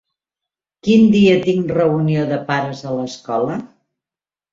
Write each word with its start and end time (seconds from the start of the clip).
Quin 0.85 1.03
dia 1.15 1.35
tinc 1.43 1.73
reunió 1.77 2.23
de 2.31 2.39
pares 2.47 2.81
a 2.93 2.95
l'escola? 3.01 3.59